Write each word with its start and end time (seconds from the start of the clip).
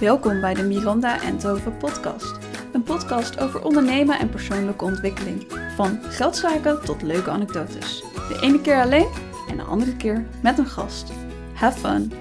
Welkom 0.00 0.40
bij 0.40 0.54
de 0.54 0.62
Miranda 0.62 1.22
en 1.22 1.38
Tove 1.38 1.70
podcast. 1.70 2.38
Een 2.72 2.82
podcast 2.82 3.40
over 3.40 3.64
ondernemen 3.64 4.18
en 4.18 4.30
persoonlijke 4.30 4.84
ontwikkeling. 4.84 5.52
Van 5.76 6.02
geldzaken 6.02 6.84
tot 6.84 7.02
leuke 7.02 7.30
anekdotes. 7.30 8.00
De 8.00 8.38
ene 8.40 8.60
keer 8.60 8.82
alleen 8.82 9.08
en 9.48 9.56
de 9.56 9.62
andere 9.62 9.96
keer 9.96 10.26
met 10.42 10.58
een 10.58 10.66
gast. 10.66 11.12
Have 11.54 11.78
fun! 11.78 12.12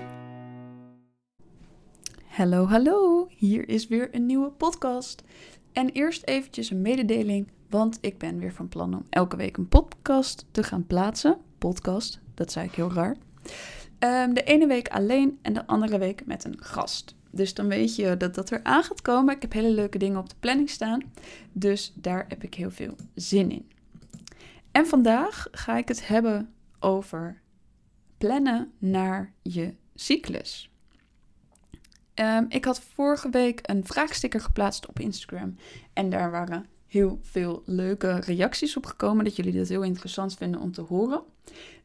Hallo, 2.27 2.65
hallo! 2.65 3.27
Hier 3.29 3.69
is 3.69 3.87
weer 3.87 4.15
een 4.15 4.25
nieuwe 4.25 4.49
podcast. 4.49 5.23
En 5.73 5.89
eerst 5.89 6.23
eventjes 6.23 6.69
een 6.69 6.81
mededeling, 6.81 7.51
want 7.69 7.97
ik 8.01 8.17
ben 8.17 8.39
weer 8.39 8.53
van 8.53 8.67
plan 8.67 8.93
om 8.93 9.05
elke 9.09 9.35
week 9.35 9.57
een 9.57 9.67
podcast 9.67 10.45
te 10.51 10.63
gaan 10.63 10.87
plaatsen. 10.87 11.37
Podcast, 11.57 12.19
dat 12.33 12.51
zei 12.51 12.65
ik 12.65 12.73
heel 12.73 12.93
raar. 12.93 13.15
Ehm, 13.99 14.33
de 14.33 14.43
ene 14.43 14.67
week 14.67 14.87
alleen 14.87 15.39
en 15.41 15.53
de 15.53 15.67
andere 15.67 15.97
week 15.97 16.25
met 16.25 16.43
een 16.43 16.57
gast. 16.59 17.17
Dus 17.31 17.53
dan 17.53 17.67
weet 17.67 17.95
je 17.95 18.17
dat 18.17 18.35
dat 18.35 18.49
er 18.49 18.63
aan 18.63 18.83
gaat 18.83 19.01
komen. 19.01 19.35
Ik 19.35 19.41
heb 19.41 19.53
hele 19.53 19.69
leuke 19.71 19.97
dingen 19.97 20.19
op 20.19 20.29
de 20.29 20.35
planning 20.39 20.69
staan. 20.69 21.01
Dus 21.51 21.93
daar 21.95 22.25
heb 22.27 22.43
ik 22.43 22.53
heel 22.53 22.71
veel 22.71 22.95
zin 23.15 23.51
in. 23.51 23.71
En 24.71 24.87
vandaag 24.87 25.47
ga 25.51 25.77
ik 25.77 25.87
het 25.87 26.07
hebben 26.07 26.53
over 26.79 27.41
plannen 28.17 28.71
naar 28.77 29.33
je 29.41 29.73
cyclus. 29.95 30.69
Ehm, 32.13 32.45
ik 32.47 32.65
had 32.65 32.81
vorige 32.81 33.29
week 33.29 33.59
een 33.61 33.85
vraagsticker 33.85 34.41
geplaatst 34.41 34.87
op 34.87 34.99
Instagram. 34.99 35.55
En 35.93 36.09
daar 36.09 36.31
waren 36.31 36.65
heel 36.87 37.19
veel 37.21 37.63
leuke 37.65 38.19
reacties 38.19 38.77
op 38.77 38.85
gekomen. 38.85 39.23
Dat 39.23 39.35
jullie 39.35 39.53
dat 39.53 39.67
heel 39.67 39.83
interessant 39.83 40.33
vinden 40.33 40.61
om 40.61 40.71
te 40.71 40.81
horen. 40.81 41.23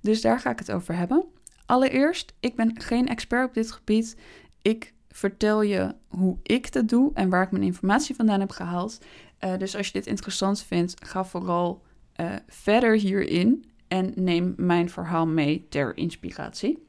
Dus 0.00 0.20
daar 0.20 0.40
ga 0.40 0.50
ik 0.50 0.58
het 0.58 0.72
over 0.72 0.96
hebben. 0.96 1.24
Allereerst, 1.66 2.32
ik 2.40 2.56
ben 2.56 2.80
geen 2.80 3.08
expert 3.08 3.48
op 3.48 3.54
dit 3.54 3.72
gebied. 3.72 4.16
Ik 4.62 4.93
vertel 5.14 5.62
je 5.62 5.94
hoe 6.08 6.38
ik 6.42 6.72
dat 6.72 6.88
doe 6.88 7.10
en 7.14 7.28
waar 7.28 7.42
ik 7.42 7.50
mijn 7.50 7.62
informatie 7.62 8.14
vandaan 8.14 8.40
heb 8.40 8.50
gehaald. 8.50 9.00
Uh, 9.44 9.56
dus 9.56 9.76
als 9.76 9.86
je 9.86 9.92
dit 9.92 10.06
interessant 10.06 10.62
vindt, 10.62 11.06
ga 11.06 11.24
vooral 11.24 11.82
uh, 12.20 12.32
verder 12.48 12.96
hierin 12.96 13.64
en 13.88 14.12
neem 14.14 14.54
mijn 14.56 14.90
verhaal 14.90 15.26
mee 15.26 15.66
ter 15.68 15.96
inspiratie. 15.96 16.86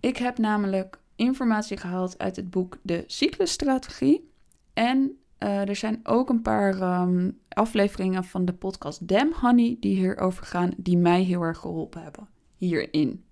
Ik 0.00 0.16
heb 0.16 0.38
namelijk 0.38 0.98
informatie 1.16 1.76
gehaald 1.76 2.18
uit 2.18 2.36
het 2.36 2.50
boek 2.50 2.78
De 2.82 3.04
Cyclusstrategie. 3.06 4.30
En 4.72 5.18
uh, 5.38 5.68
er 5.68 5.76
zijn 5.76 6.00
ook 6.02 6.28
een 6.28 6.42
paar 6.42 7.00
um, 7.00 7.38
afleveringen 7.48 8.24
van 8.24 8.44
de 8.44 8.52
podcast 8.52 9.08
Damn 9.08 9.32
Honey 9.32 9.76
die 9.80 9.96
hierover 9.96 10.44
gaan, 10.44 10.70
die 10.76 10.96
mij 10.96 11.22
heel 11.22 11.42
erg 11.42 11.58
geholpen 11.58 12.02
hebben 12.02 12.28
hierin. 12.56 13.24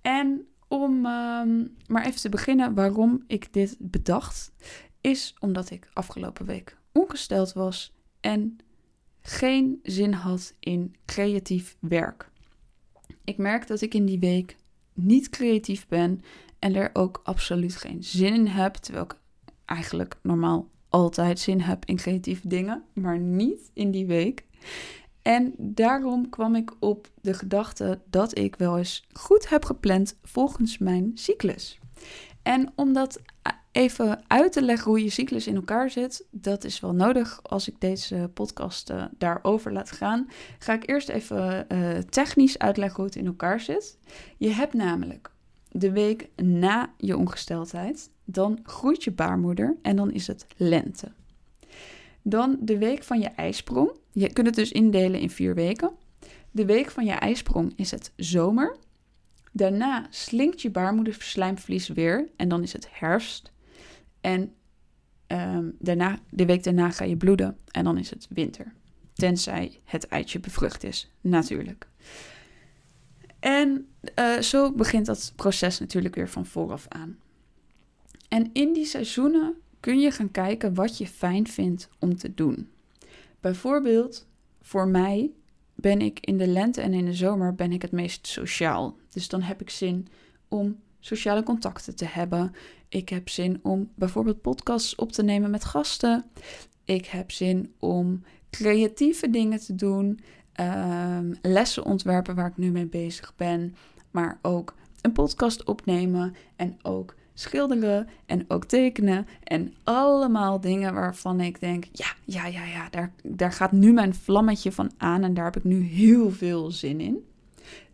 En 0.00 0.46
om 0.82 1.06
um, 1.06 1.76
maar 1.86 2.06
even 2.06 2.20
te 2.20 2.28
beginnen 2.28 2.74
waarom 2.74 3.24
ik 3.26 3.52
dit 3.52 3.76
bedacht, 3.78 4.52
is 5.00 5.34
omdat 5.38 5.70
ik 5.70 5.88
afgelopen 5.92 6.46
week 6.46 6.76
ongesteld 6.92 7.52
was 7.52 7.92
en 8.20 8.58
geen 9.20 9.80
zin 9.82 10.12
had 10.12 10.54
in 10.58 10.94
creatief 11.04 11.76
werk. 11.80 12.30
Ik 13.24 13.36
merk 13.36 13.66
dat 13.66 13.80
ik 13.80 13.94
in 13.94 14.04
die 14.04 14.18
week 14.18 14.56
niet 14.92 15.28
creatief 15.28 15.88
ben 15.88 16.20
en 16.58 16.74
er 16.74 16.90
ook 16.92 17.20
absoluut 17.24 17.76
geen 17.76 18.04
zin 18.04 18.34
in 18.34 18.46
heb, 18.46 18.74
terwijl 18.74 19.04
ik 19.04 19.16
eigenlijk 19.64 20.16
normaal 20.22 20.68
altijd 20.88 21.38
zin 21.38 21.60
heb 21.60 21.84
in 21.84 21.96
creatieve 21.96 22.48
dingen, 22.48 22.82
maar 22.92 23.18
niet 23.18 23.70
in 23.72 23.90
die 23.90 24.06
week. 24.06 24.44
En 25.26 25.54
daarom 25.58 26.30
kwam 26.30 26.54
ik 26.54 26.72
op 26.78 27.10
de 27.20 27.34
gedachte 27.34 28.00
dat 28.10 28.38
ik 28.38 28.56
wel 28.56 28.78
eens 28.78 29.06
goed 29.12 29.48
heb 29.48 29.64
gepland 29.64 30.16
volgens 30.22 30.78
mijn 30.78 31.10
cyclus. 31.14 31.78
En 32.42 32.72
om 32.74 32.92
dat 32.92 33.20
even 33.72 34.22
uit 34.26 34.52
te 34.52 34.62
leggen 34.62 34.90
hoe 34.90 35.02
je 35.02 35.10
cyclus 35.10 35.46
in 35.46 35.54
elkaar 35.54 35.90
zit, 35.90 36.24
dat 36.30 36.64
is 36.64 36.80
wel 36.80 36.94
nodig 36.94 37.40
als 37.42 37.68
ik 37.68 37.80
deze 37.80 38.30
podcast 38.34 38.90
uh, 38.90 39.04
daarover 39.18 39.72
laat 39.72 39.90
gaan. 39.90 40.28
Ga 40.58 40.72
ik 40.72 40.88
eerst 40.88 41.08
even 41.08 41.66
uh, 41.72 41.98
technisch 41.98 42.58
uitleggen 42.58 42.96
hoe 42.96 43.06
het 43.06 43.16
in 43.16 43.26
elkaar 43.26 43.60
zit. 43.60 43.98
Je 44.36 44.50
hebt 44.50 44.74
namelijk 44.74 45.30
de 45.68 45.92
week 45.92 46.28
na 46.36 46.92
je 46.96 47.16
ongesteldheid, 47.16 48.10
dan 48.24 48.58
groeit 48.62 49.04
je 49.04 49.12
baarmoeder 49.12 49.76
en 49.82 49.96
dan 49.96 50.12
is 50.12 50.26
het 50.26 50.46
lente. 50.56 51.12
Dan 52.28 52.56
de 52.60 52.78
week 52.78 53.02
van 53.02 53.20
je 53.20 53.28
ijsprong. 53.28 53.90
Je 54.12 54.32
kunt 54.32 54.46
het 54.46 54.56
dus 54.56 54.72
indelen 54.72 55.20
in 55.20 55.30
vier 55.30 55.54
weken. 55.54 55.90
De 56.50 56.64
week 56.64 56.90
van 56.90 57.04
je 57.04 57.12
ijsprong 57.12 57.72
is 57.76 57.90
het 57.90 58.12
zomer. 58.16 58.76
Daarna 59.52 60.06
slinkt 60.10 60.62
je 60.62 60.70
baarmoederslijmvlies 60.70 61.88
weer 61.88 62.28
en 62.36 62.48
dan 62.48 62.62
is 62.62 62.72
het 62.72 62.88
herfst. 62.90 63.52
En 64.20 64.52
um, 65.26 65.76
daarna, 65.78 66.18
de 66.30 66.46
week 66.46 66.64
daarna 66.64 66.90
ga 66.90 67.04
je 67.04 67.16
bloeden 67.16 67.58
en 67.70 67.84
dan 67.84 67.98
is 67.98 68.10
het 68.10 68.26
winter. 68.30 68.72
Tenzij 69.14 69.80
het 69.84 70.08
eitje 70.08 70.40
bevrucht 70.40 70.84
is, 70.84 71.10
natuurlijk. 71.20 71.88
En 73.38 73.88
uh, 74.18 74.38
zo 74.38 74.72
begint 74.72 75.06
dat 75.06 75.32
proces 75.36 75.78
natuurlijk 75.78 76.14
weer 76.14 76.28
van 76.28 76.46
vooraf 76.46 76.86
aan. 76.88 77.18
En 78.28 78.50
in 78.52 78.72
die 78.72 78.84
seizoenen 78.84 79.54
kun 79.86 80.00
je 80.00 80.10
gaan 80.10 80.30
kijken 80.30 80.74
wat 80.74 80.98
je 80.98 81.06
fijn 81.06 81.46
vindt 81.46 81.88
om 81.98 82.16
te 82.16 82.34
doen. 82.34 82.70
Bijvoorbeeld, 83.40 84.26
voor 84.60 84.88
mij 84.88 85.30
ben 85.74 86.00
ik 86.00 86.20
in 86.20 86.36
de 86.36 86.46
lente 86.46 86.80
en 86.80 86.94
in 86.94 87.04
de 87.04 87.14
zomer 87.14 87.54
ben 87.54 87.72
ik 87.72 87.82
het 87.82 87.92
meest 87.92 88.26
sociaal. 88.26 88.96
Dus 89.10 89.28
dan 89.28 89.42
heb 89.42 89.60
ik 89.60 89.70
zin 89.70 90.08
om 90.48 90.76
sociale 91.00 91.42
contacten 91.42 91.96
te 91.96 92.04
hebben. 92.04 92.54
Ik 92.88 93.08
heb 93.08 93.28
zin 93.28 93.58
om 93.62 93.90
bijvoorbeeld 93.94 94.40
podcasts 94.40 94.94
op 94.94 95.12
te 95.12 95.22
nemen 95.22 95.50
met 95.50 95.64
gasten. 95.64 96.24
Ik 96.84 97.06
heb 97.06 97.30
zin 97.30 97.74
om 97.78 98.22
creatieve 98.50 99.30
dingen 99.30 99.58
te 99.58 99.74
doen. 99.74 100.20
Um, 100.60 101.38
lessen 101.42 101.84
ontwerpen 101.84 102.34
waar 102.34 102.50
ik 102.50 102.56
nu 102.56 102.70
mee 102.70 102.86
bezig 102.86 103.34
ben. 103.36 103.76
Maar 104.10 104.38
ook 104.42 104.74
een 105.00 105.12
podcast 105.12 105.64
opnemen 105.64 106.34
en 106.56 106.76
ook 106.82 107.14
schilderen 107.38 108.08
en 108.26 108.44
ook 108.48 108.64
tekenen. 108.64 109.26
En 109.42 109.74
allemaal 109.84 110.60
dingen 110.60 110.94
waarvan 110.94 111.40
ik 111.40 111.60
denk: 111.60 111.84
ja, 111.92 112.12
ja, 112.24 112.46
ja, 112.46 112.64
ja, 112.64 112.88
daar, 112.90 113.12
daar 113.22 113.52
gaat 113.52 113.72
nu 113.72 113.92
mijn 113.92 114.14
vlammetje 114.14 114.72
van 114.72 114.90
aan 114.96 115.22
en 115.22 115.34
daar 115.34 115.44
heb 115.44 115.56
ik 115.56 115.64
nu 115.64 115.82
heel 115.82 116.30
veel 116.30 116.70
zin 116.70 117.00
in. 117.00 117.24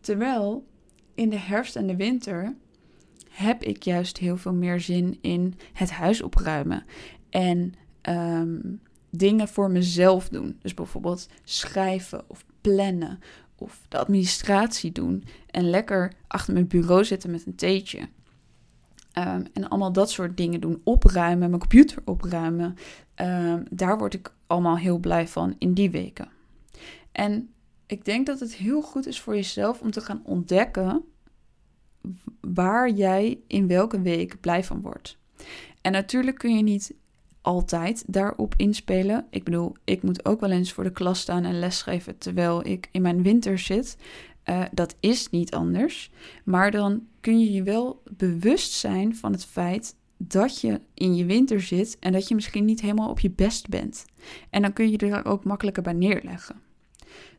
Terwijl 0.00 0.66
in 1.14 1.30
de 1.30 1.38
herfst 1.38 1.76
en 1.76 1.86
de 1.86 1.97
winter 1.97 2.54
heb 3.30 3.62
ik 3.62 3.82
juist 3.82 4.19
heel 4.19 4.36
veel 4.36 4.53
meer 4.54 4.80
zin 4.80 5.19
in 5.20 5.54
het 5.72 5.91
huis 5.91 6.22
opruimen 6.22 6.84
en 7.30 7.74
um, 8.03 8.80
dingen 9.10 9.48
voor 9.48 9.70
mezelf 9.70 10.28
doen. 10.28 10.59
Dus 10.62 10.74
bijvoorbeeld 10.74 11.28
schrijven 11.44 12.24
of 12.26 12.44
plannen 12.60 13.19
of 13.56 13.80
de 13.88 13.98
administratie 13.98 14.92
doen 14.92 15.24
en 15.50 15.70
lekker 15.70 16.12
achter 16.26 16.53
mijn 16.53 16.66
bureau 16.66 17.04
zitten 17.04 17.30
met 17.30 17.47
een 17.47 17.54
theetje. 17.54 18.09
Um, 19.18 19.44
en 19.52 19.68
allemaal 19.68 19.92
dat 19.92 20.10
soort 20.10 20.36
dingen 20.36 20.60
doen. 20.60 20.80
Opruimen, 20.84 21.48
mijn 21.48 21.60
computer 21.60 22.02
opruimen. 22.04 22.74
Um, 23.16 23.64
daar 23.70 23.98
word 23.98 24.14
ik 24.14 24.32
allemaal 24.46 24.76
heel 24.76 24.98
blij 24.98 25.28
van 25.28 25.54
in 25.58 25.72
die 25.72 25.90
weken. 25.90 26.28
En 27.12 27.50
ik 27.86 28.04
denk 28.04 28.26
dat 28.26 28.40
het 28.40 28.54
heel 28.54 28.82
goed 28.82 29.06
is 29.06 29.20
voor 29.20 29.34
jezelf 29.34 29.80
om 29.80 29.90
te 29.90 30.00
gaan 30.00 30.22
ontdekken 30.24 31.04
waar 32.40 32.90
jij 32.90 33.40
in 33.46 33.66
welke 33.66 34.00
week 34.00 34.40
blij 34.40 34.64
van 34.64 34.80
wordt. 34.80 35.18
En 35.80 35.92
natuurlijk 35.92 36.38
kun 36.38 36.56
je 36.56 36.62
niet 36.62 36.94
altijd 37.40 38.04
daarop 38.06 38.54
inspelen. 38.56 39.26
Ik 39.30 39.44
bedoel, 39.44 39.76
ik 39.84 40.02
moet 40.02 40.24
ook 40.24 40.40
wel 40.40 40.50
eens 40.50 40.72
voor 40.72 40.84
de 40.84 40.92
klas 40.92 41.20
staan 41.20 41.44
en 41.44 41.58
lesgeven 41.58 42.18
terwijl 42.18 42.66
ik 42.66 42.88
in 42.92 43.02
mijn 43.02 43.22
winter 43.22 43.58
zit. 43.58 43.96
Uh, 44.44 44.62
dat 44.72 44.97
is 45.00 45.30
niet 45.30 45.54
anders. 45.54 46.10
Maar 46.44 46.70
dan 46.70 47.06
kun 47.20 47.41
je 47.41 47.53
je 47.53 47.62
wel 47.62 48.03
bewust 48.16 48.72
zijn 48.72 49.16
van 49.16 49.32
het 49.32 49.44
feit 49.44 49.97
dat 50.16 50.60
je 50.60 50.80
in 50.94 51.16
je 51.16 51.24
winter 51.24 51.60
zit 51.60 51.97
en 52.00 52.12
dat 52.12 52.28
je 52.28 52.34
misschien 52.34 52.65
niet 52.65 52.80
helemaal 52.80 53.10
op 53.10 53.21
je 53.21 53.30
best 53.30 53.68
bent. 53.68 54.04
En 54.50 54.62
dan 54.62 54.72
kun 54.72 54.91
je 54.91 54.97
er 54.97 55.24
ook 55.24 55.44
makkelijker 55.44 55.83
bij 55.83 55.92
neerleggen. 55.92 56.56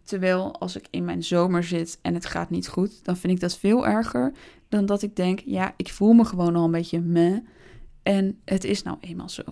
Terwijl 0.04 0.60
als 0.60 0.76
ik 0.76 0.88
in 0.90 1.06
mijn 1.06 1.24
zomer 1.24 1.64
zit 1.64 2.00
en 2.02 2.14
het 2.14 2.26
gaat 2.26 2.50
niet 2.50 2.68
goed, 2.68 3.06
dan 3.06 3.18
vind 3.18 3.34
ik 3.34 3.40
dat 3.40 3.58
veel 3.58 3.88
erger 3.88 4.34
dan 4.70 4.86
dat 4.86 5.02
ik 5.02 5.16
denk, 5.16 5.40
ja, 5.46 5.74
ik 5.78 5.90
voel 5.90 6.14
me 6.14 6.26
gewoon 6.26 6.56
al 6.56 6.66
een 6.66 6.72
beetje 6.72 7.02
meh 7.02 7.38
en 8.04 8.40
het 8.46 8.64
is 8.64 8.84
nou 8.84 8.98
eenmaal 9.00 9.30
zo. 9.30 9.44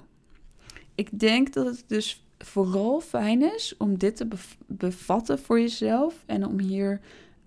Ik 0.96 1.20
denk 1.20 1.54
dat 1.54 1.66
het 1.66 1.84
dus 1.88 2.26
vooral 2.38 3.00
fijn 3.00 3.54
is 3.54 3.76
om 3.78 3.98
dit 3.98 4.16
te 4.16 4.28
bevatten 4.68 5.40
voor 5.40 5.60
jezelf 5.60 6.24
en 6.26 6.46
om 6.46 6.60
hier 6.60 7.02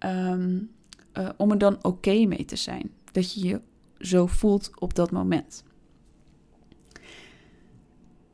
um, 0.05 0.71
uh, 1.19 1.29
om 1.37 1.51
er 1.51 1.59
dan 1.59 1.79
oké 1.83 2.25
mee 2.27 2.45
te 2.45 2.57
zijn. 2.57 2.91
Dat 3.13 3.33
je 3.33 3.47
je 3.49 3.61
zo 3.99 4.27
voelt 4.27 4.71
op 4.79 4.95
dat 4.95 5.11
moment. 5.11 5.65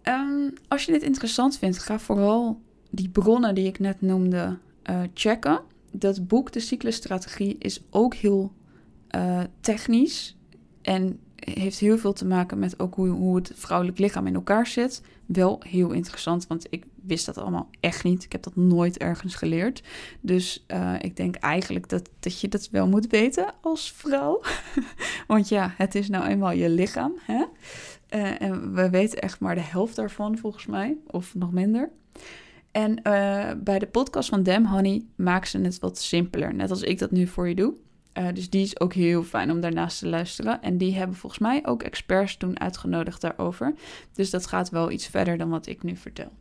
Um, 0.03 0.53
als 0.69 0.85
je 0.85 0.93
dit 0.93 1.03
interessant 1.03 1.59
vindt, 1.59 1.79
ga 1.79 1.99
vooral 1.99 2.61
die 2.91 3.09
bronnen 3.09 3.55
die 3.55 3.67
ik 3.67 3.79
net 3.79 4.01
noemde 4.01 4.59
uh, 4.91 5.01
checken. 5.15 5.61
Dat 5.91 6.29
boek, 6.29 6.53
de 6.53 6.61
cyclusstrategie, 6.61 7.57
is 7.59 7.83
ook 7.91 8.15
heel 8.15 8.53
uh, 9.17 9.41
technisch. 9.61 10.37
En 10.83 11.19
heeft 11.35 11.79
heel 11.79 11.99
veel 11.99 12.13
te 12.13 12.27
maken 12.27 12.59
met 12.59 12.81
ook 12.81 12.95
hoe, 12.95 13.09
hoe 13.09 13.37
het 13.37 13.53
vrouwelijk 13.55 13.99
lichaam 13.99 14.27
in 14.27 14.35
elkaar 14.35 14.67
zit. 14.67 15.03
Wel 15.27 15.61
heel 15.67 15.91
interessant, 15.91 16.47
want 16.47 16.67
ik 16.71 16.85
wist 17.03 17.27
dat 17.27 17.39
allemaal 17.39 17.69
echt 17.81 18.05
niet. 18.05 18.25
Ik 18.25 18.33
heb 18.33 18.43
dat 18.43 18.57
nooit 18.57 18.99
ergens 18.99 19.35
geleerd. 19.35 19.83
Dus 20.21 20.65
uh, 20.69 20.95
ik 21.01 21.17
denk 21.17 21.35
eigenlijk 21.35 21.89
dat, 21.89 22.09
dat 22.21 22.41
je 22.41 22.49
dat 22.49 22.69
wel 22.71 22.89
moet 22.89 23.07
weten 23.07 23.55
als 23.61 23.93
vrouw. 23.93 24.43
want 25.27 25.49
ja, 25.49 25.75
het 25.77 25.95
is 25.95 26.09
nou 26.09 26.27
eenmaal 26.27 26.53
je 26.53 26.69
lichaam. 26.69 27.13
Hè? 27.21 27.45
Uh, 28.15 28.43
en 28.43 28.75
we 28.75 28.91
weten 28.91 29.19
echt 29.19 29.41
maar 29.41 29.55
de 29.55 29.61
helft 29.61 29.97
daarvan, 29.97 30.39
volgens 30.39 30.67
mij. 30.67 30.97
Of 31.07 31.35
nog 31.35 31.53
minder. 31.53 31.91
En 32.71 32.91
uh, 32.91 33.51
bij 33.57 33.79
de 33.79 33.87
podcast 33.87 34.29
van 34.29 34.43
Dem 34.43 34.67
Honey 34.67 35.05
maken 35.17 35.49
ze 35.49 35.59
het 35.61 35.79
wat 35.79 35.99
simpeler. 35.99 36.55
Net 36.55 36.71
als 36.71 36.83
ik 36.83 36.99
dat 36.99 37.11
nu 37.11 37.27
voor 37.27 37.49
je 37.49 37.55
doe. 37.55 37.75
Dus 38.35 38.51
die 38.51 38.63
is 38.63 38.81
ook 38.81 38.93
heel 38.93 39.23
fijn 39.23 39.51
om 39.51 39.61
daarnaast 39.61 39.99
te 39.99 40.09
luisteren. 40.09 40.63
En 40.63 40.79
die 40.79 40.95
hebben 40.95 41.17
volgens 41.17 41.41
mij 41.41 41.67
ook 41.67 41.83
experts 41.83 42.37
toen 42.37 42.61
uitgenodigd 42.61 43.21
daarover. 43.21 43.75
Dus 44.13 44.31
dat 44.31 44.47
gaat 44.47 44.71
wel 44.71 44.91
iets 44.91 45.07
verder 45.07 45.39
dan 45.39 45.49
wat 45.49 45.67
ik 45.67 45.83
nu 45.83 45.97
vertel. 45.97 46.33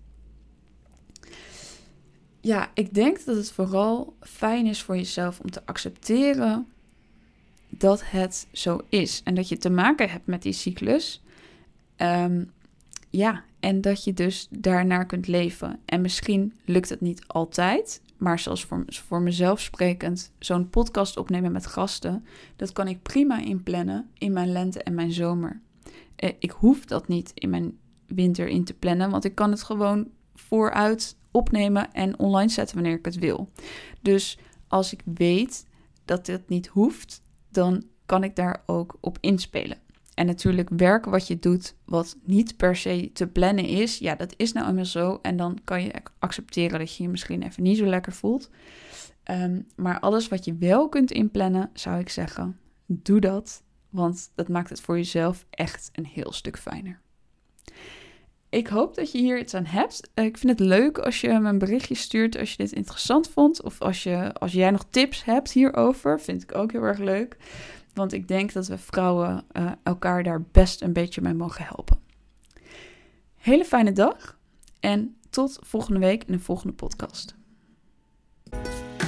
Ja, 2.49 2.71
ik 2.73 2.93
denk 2.93 3.25
dat 3.25 3.35
het 3.35 3.51
vooral 3.51 4.15
fijn 4.21 4.65
is 4.65 4.81
voor 4.81 4.95
jezelf 4.95 5.39
om 5.39 5.51
te 5.51 5.61
accepteren 5.65 6.67
dat 7.69 8.01
het 8.05 8.47
zo 8.51 8.81
is. 8.89 9.21
En 9.23 9.35
dat 9.35 9.49
je 9.49 9.57
te 9.57 9.69
maken 9.69 10.09
hebt 10.09 10.25
met 10.25 10.41
die 10.41 10.53
cyclus. 10.53 11.23
Um, 11.97 12.51
ja, 13.09 13.43
en 13.59 13.81
dat 13.81 14.03
je 14.03 14.13
dus 14.13 14.47
daarnaar 14.49 15.05
kunt 15.05 15.27
leven. 15.27 15.79
En 15.85 16.01
misschien 16.01 16.53
lukt 16.65 16.89
het 16.89 17.01
niet 17.01 17.23
altijd. 17.27 18.01
Maar 18.17 18.39
zoals 18.39 18.65
voor, 18.65 18.83
voor 18.87 19.21
mezelf 19.21 19.59
sprekend, 19.59 20.31
zo'n 20.39 20.69
podcast 20.69 21.17
opnemen 21.17 21.51
met 21.51 21.65
gasten, 21.65 22.25
dat 22.55 22.73
kan 22.73 22.87
ik 22.87 23.01
prima 23.01 23.39
inplannen 23.39 24.09
in 24.17 24.33
mijn 24.33 24.51
lente 24.51 24.83
en 24.83 24.93
mijn 24.93 25.11
zomer. 25.11 25.61
Eh, 26.15 26.33
ik 26.39 26.51
hoef 26.51 26.85
dat 26.85 27.07
niet 27.07 27.31
in 27.33 27.49
mijn 27.49 27.77
winter 28.05 28.47
in 28.47 28.63
te 28.63 28.73
plannen, 28.73 29.09
want 29.09 29.25
ik 29.25 29.35
kan 29.35 29.51
het 29.51 29.63
gewoon 29.63 30.07
vooruit 30.47 31.17
opnemen 31.31 31.91
en 31.91 32.19
online 32.19 32.49
zetten 32.49 32.75
wanneer 32.75 32.97
ik 32.97 33.05
het 33.05 33.19
wil. 33.19 33.51
Dus 34.01 34.37
als 34.67 34.93
ik 34.93 35.01
weet 35.13 35.67
dat 36.05 36.25
dit 36.25 36.49
niet 36.49 36.67
hoeft, 36.67 37.23
dan 37.51 37.83
kan 38.05 38.23
ik 38.23 38.35
daar 38.35 38.63
ook 38.65 38.97
op 38.99 39.17
inspelen. 39.19 39.77
En 40.13 40.25
natuurlijk 40.25 40.69
werken 40.69 41.11
wat 41.11 41.27
je 41.27 41.39
doet, 41.39 41.75
wat 41.85 42.17
niet 42.23 42.57
per 42.57 42.75
se 42.75 43.09
te 43.13 43.27
plannen 43.27 43.65
is, 43.65 43.97
ja, 43.97 44.15
dat 44.15 44.33
is 44.37 44.53
nou 44.53 44.67
eenmaal 44.67 44.85
zo. 44.85 45.19
En 45.21 45.37
dan 45.37 45.59
kan 45.63 45.83
je 45.83 45.93
accepteren 46.19 46.79
dat 46.79 46.95
je 46.95 47.03
je 47.03 47.09
misschien 47.09 47.43
even 47.43 47.63
niet 47.63 47.77
zo 47.77 47.85
lekker 47.85 48.13
voelt. 48.13 48.49
Um, 49.31 49.67
maar 49.75 49.99
alles 49.99 50.27
wat 50.27 50.45
je 50.45 50.55
wel 50.55 50.89
kunt 50.89 51.11
inplannen, 51.11 51.69
zou 51.73 51.99
ik 51.99 52.09
zeggen, 52.09 52.59
doe 52.85 53.19
dat. 53.19 53.63
Want 53.89 54.31
dat 54.35 54.47
maakt 54.47 54.69
het 54.69 54.81
voor 54.81 54.95
jezelf 54.95 55.45
echt 55.49 55.89
een 55.93 56.05
heel 56.05 56.33
stuk 56.33 56.57
fijner. 56.57 57.01
Ik 58.49 58.67
hoop 58.67 58.95
dat 58.95 59.11
je 59.11 59.17
hier 59.17 59.39
iets 59.39 59.53
aan 59.53 59.65
hebt. 59.65 60.09
Ik 60.13 60.37
vind 60.37 60.59
het 60.59 60.67
leuk 60.67 60.97
als 60.97 61.21
je 61.21 61.39
me 61.39 61.49
een 61.49 61.57
berichtje 61.57 61.95
stuurt 61.95 62.37
als 62.37 62.51
je 62.51 62.57
dit 62.57 62.71
interessant 62.71 63.29
vond. 63.29 63.63
Of 63.63 63.81
als, 63.81 64.03
je, 64.03 64.33
als 64.33 64.51
jij 64.51 64.71
nog 64.71 64.85
tips 64.89 65.23
hebt 65.23 65.51
hierover. 65.51 66.19
Vind 66.19 66.43
ik 66.43 66.55
ook 66.55 66.71
heel 66.71 66.81
erg 66.81 66.97
leuk. 66.97 67.37
Want 67.93 68.13
ik 68.13 68.27
denk 68.27 68.53
dat 68.53 68.67
we 68.67 68.77
vrouwen 68.77 69.43
uh, 69.51 69.71
elkaar 69.83 70.23
daar 70.23 70.41
best 70.51 70.81
een 70.81 70.93
beetje 70.93 71.21
mee 71.21 71.33
mogen 71.33 71.65
helpen. 71.65 71.99
Hele 73.35 73.65
fijne 73.65 73.91
dag 73.91 74.37
en 74.79 75.15
tot 75.29 75.59
volgende 75.61 75.99
week 75.99 76.23
in 76.23 76.33
een 76.33 76.39
volgende 76.39 76.73
podcast. 76.73 77.35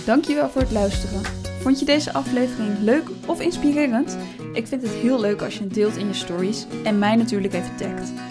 Dankjewel 0.06 0.50
voor 0.50 0.62
het 0.62 0.72
luisteren. 0.72 1.22
Vond 1.62 1.80
je 1.80 1.86
deze 1.86 2.14
aflevering 2.14 2.80
leuk 2.80 3.10
of 3.28 3.42
inspirerend? 3.42 4.18
Ik 4.54 4.68
vind 4.68 4.82
het 4.82 4.92
heel 4.92 5.20
leuk 5.20 5.42
als 5.42 5.58
je 5.58 5.64
het 5.64 5.74
deelt 5.74 5.96
in 5.96 6.08
je 6.08 6.14
stories 6.14 6.66
en 6.84 7.00
mij 7.00 7.16
natuurlijk 7.16 7.54
even 7.54 7.76
tagt. 7.76 8.31